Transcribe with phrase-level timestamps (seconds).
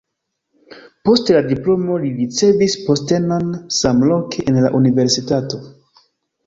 [1.09, 3.53] Post la diplomo li ricevis postenon
[3.83, 5.63] samloke en la universitato.